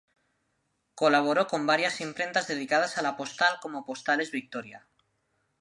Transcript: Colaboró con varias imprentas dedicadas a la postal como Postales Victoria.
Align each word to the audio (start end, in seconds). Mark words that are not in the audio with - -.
Colaboró 0.95 1.45
con 1.45 1.67
varias 1.67 2.01
imprentas 2.01 2.47
dedicadas 2.47 2.97
a 2.97 3.03
la 3.03 3.15
postal 3.17 3.57
como 3.61 3.85
Postales 3.85 4.31
Victoria. 4.31 4.87